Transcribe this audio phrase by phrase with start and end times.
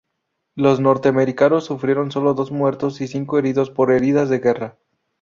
[0.55, 4.79] Los norteamericanos sufrieron sólo dos muertos y cinco heridos por heridas de guerra.